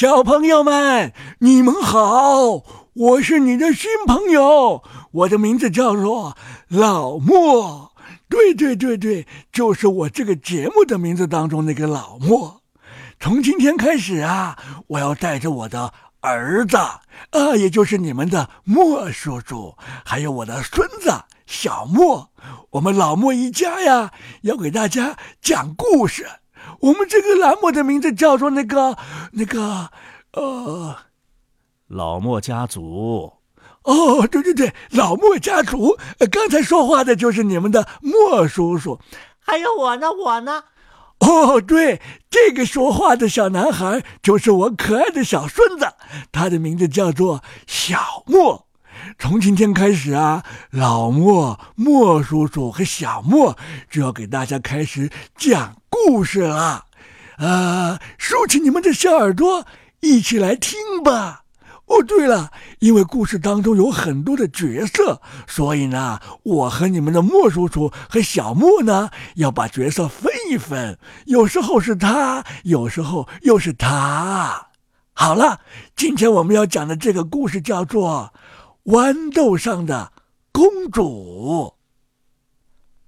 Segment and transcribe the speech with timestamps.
[0.00, 2.64] 小朋友们，你们好！
[2.94, 6.38] 我是你的新朋友，我的名字叫做
[6.68, 7.92] 老莫。
[8.26, 12.62] 对对对对，就是我这个节目的名字当中那个老莫。
[13.18, 19.76] 从今天开始啊，我要带着我的儿子啊，也就是你们的莫叔叔，
[20.06, 21.12] 还有我的孙子
[21.44, 22.30] 小莫，
[22.70, 26.26] 我们老莫一家呀，要给大家讲故事。
[26.80, 28.96] 我们这个栏目的名字叫做那个
[29.32, 29.90] 那个
[30.32, 30.96] 呃，
[31.88, 33.34] 老莫家族。
[33.84, 35.96] 哦，对对对，老莫家族。
[36.30, 39.00] 刚才说话的就是你们的莫叔叔，
[39.38, 40.64] 还有我呢，我呢。
[41.20, 45.86] 哦，对，这个说话的小男孩就是我可爱的小孙子，
[46.30, 48.66] 他的名字叫做小莫。
[49.18, 53.56] 从今天开始啊，老莫、莫叔叔和小莫
[53.90, 56.86] 就要给大家开始讲故事了，
[57.36, 59.66] 啊，竖起你们的小耳朵，
[60.00, 61.44] 一起来听吧。
[61.86, 74.68] 哦，对了，因为故事当中有很多的角色，所以呢，我和你们的莫叔叔和小莫呢，要把角色分一分，有时候是他，有时候又是他。
[75.12, 75.60] 好了，
[75.96, 78.32] 今天我们要讲的这个故事叫做。
[78.84, 80.12] 豌豆上的
[80.52, 81.76] 公主。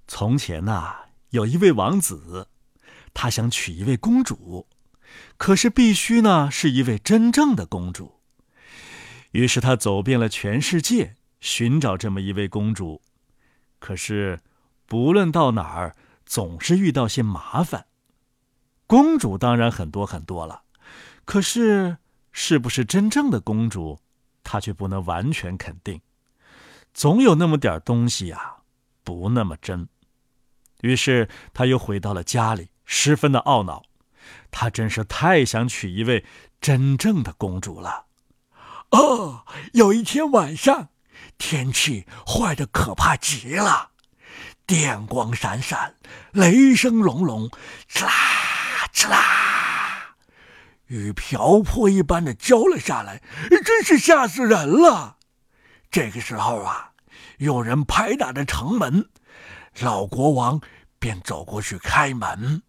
[0.07, 0.95] 从前呐，
[1.31, 2.47] 有一位王子，
[3.13, 4.67] 他想娶一位公主，
[5.37, 8.19] 可是必须呢是一位真正的公主。
[9.31, 13.01] 于是他走遍了全世界，寻找这么一位公主。
[13.79, 14.39] 可是，
[14.85, 17.87] 不论到哪儿，总是遇到些麻烦。
[18.85, 20.61] 公主当然很多很多了，
[21.25, 21.97] 可是，
[22.31, 23.99] 是不是真正的公主？
[24.53, 25.99] 他却不能完全肯定，
[26.93, 28.57] 总有那么点东西呀，
[29.03, 29.89] 不那么真。
[30.81, 33.81] 于是他又回到了家里，十分的懊恼。
[34.51, 36.23] 他真是太想娶一位
[36.61, 38.05] 真正的公主了。
[38.91, 40.89] 哦，有一天晚上，
[41.39, 43.89] 天气坏的可怕极了，
[44.67, 45.95] 电光闪闪，
[46.31, 47.49] 雷声隆隆，
[47.89, 48.11] 哧啦
[48.93, 49.52] 哧啦。
[50.93, 53.23] 雨瓢泼一般的浇了下来，
[53.65, 55.17] 真是吓死人了。
[55.89, 56.91] 这个时候啊，
[57.39, 59.09] 有人拍打着城门，
[59.79, 60.61] 老国王
[60.99, 62.61] 便走过去开门。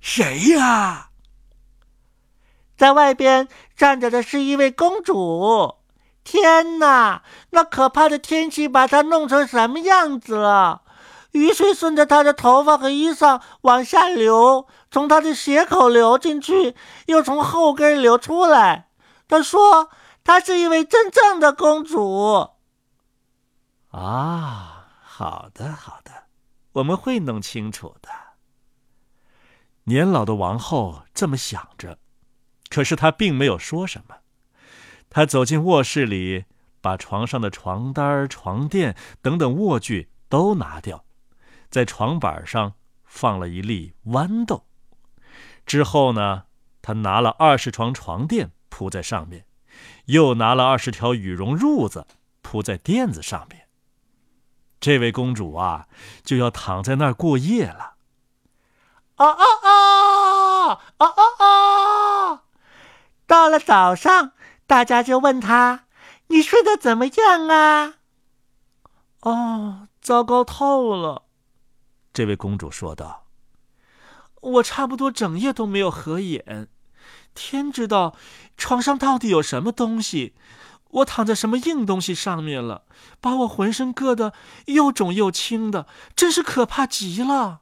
[0.00, 1.10] 谁呀？
[2.76, 3.46] 在外边
[3.76, 5.76] 站着的是一位公主。
[6.24, 10.82] 天哪，那可怕的天气把她弄成什么样子了？
[11.32, 14.66] 雨水顺着她的头发和衣裳往下流。
[14.90, 16.74] 从他的鞋口流进去，
[17.06, 18.88] 又从后跟流出来。
[19.28, 19.90] 他说
[20.24, 22.50] ：“她是一位真正的公主。”
[23.90, 26.24] 啊，好的，好的，
[26.72, 28.08] 我们会弄清楚的。
[29.84, 31.98] 年老的王后这么想着，
[32.68, 34.16] 可是她并没有说什么。
[35.08, 36.44] 她走进卧室里，
[36.80, 41.04] 把床上的床单、床垫等等卧具都拿掉，
[41.70, 44.64] 在床板上放了一粒豌豆。
[45.64, 46.44] 之后呢，
[46.82, 49.46] 他拿了二十床床垫铺在上面，
[50.06, 52.06] 又拿了二十条羽绒褥子
[52.42, 53.68] 铺在垫子上面。
[54.80, 55.86] 这位公主啊，
[56.24, 57.94] 就要躺在那儿过夜了。
[59.16, 62.42] 啊啊啊啊啊啊！
[63.26, 64.32] 到了早上，
[64.66, 65.84] 大家就问她
[66.28, 67.96] ：“你睡得怎么样啊？”
[69.20, 71.24] 哦，糟糕透了，
[72.12, 73.26] 这位公主说道。
[74.40, 76.68] 我差不多整夜都没有合眼，
[77.34, 78.16] 天知道
[78.56, 80.34] 床上到底有什么东西，
[80.90, 82.84] 我躺在什么硬东西上面了，
[83.20, 84.32] 把我浑身硌得
[84.66, 87.60] 又肿又青的，真是可怕极了。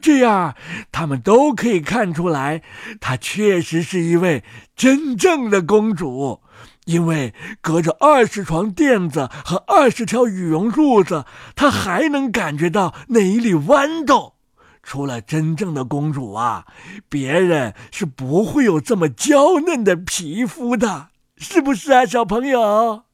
[0.00, 0.56] 这样，
[0.90, 2.62] 他们都可以看出来，
[2.98, 4.42] 她确实是一位
[4.74, 6.42] 真正的公主，
[6.84, 11.24] 因为隔着二十床垫子和二十条羽绒褥子，
[11.56, 14.34] 她还能感觉到那一粒豌豆。
[14.82, 16.66] 除了真正的公主啊，
[17.08, 23.04] 别人是不会有这么娇嫩的皮肤的， 是不是啊，小朋友？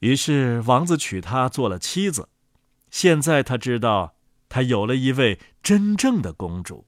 [0.00, 2.28] 于是王子娶她做了妻子。
[2.90, 4.14] 现在他知道，
[4.50, 6.86] 他有了一位真正的公主。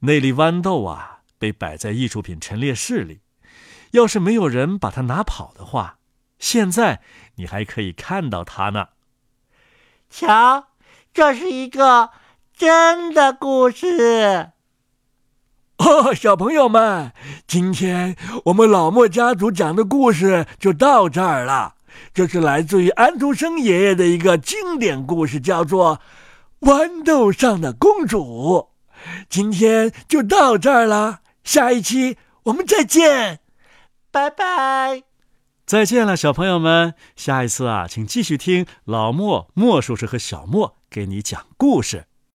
[0.00, 3.20] 那粒豌豆啊，被摆在艺术品陈列室里。
[3.92, 5.96] 要是没有人把它拿跑的话，
[6.38, 7.00] 现在
[7.36, 8.88] 你还可以看到它呢。
[10.10, 10.66] 瞧，
[11.14, 12.10] 这是一个。
[12.54, 14.52] 真的故事
[15.78, 17.12] 哦，小朋友们，
[17.44, 21.74] 今天我们老莫家族讲的故事就到这儿了。
[22.14, 26.00] 这是来自于安徒生爷爷的一个经典故事，叫做
[26.68, 28.68] 《豌豆上的公主》。
[29.28, 33.40] 今天就到这儿了，下一期我们再见，
[34.12, 35.02] 拜拜。
[35.64, 36.94] 再见了，小朋友们。
[37.16, 42.04] 下一次啊，请继续听老莫、莫叔叔和小莫给你讲故事。